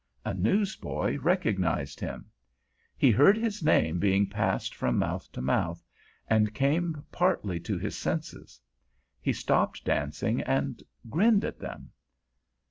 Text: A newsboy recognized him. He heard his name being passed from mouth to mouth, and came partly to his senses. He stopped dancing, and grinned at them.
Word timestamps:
A 0.25 0.33
newsboy 0.33 1.19
recognized 1.19 1.99
him. 1.99 2.25
He 2.97 3.11
heard 3.11 3.37
his 3.37 3.61
name 3.63 3.99
being 3.99 4.25
passed 4.27 4.73
from 4.73 4.97
mouth 4.97 5.31
to 5.33 5.43
mouth, 5.43 5.85
and 6.27 6.55
came 6.55 7.05
partly 7.11 7.59
to 7.59 7.77
his 7.77 7.95
senses. 7.95 8.59
He 9.21 9.31
stopped 9.31 9.85
dancing, 9.85 10.41
and 10.41 10.81
grinned 11.07 11.45
at 11.45 11.59
them. 11.59 11.91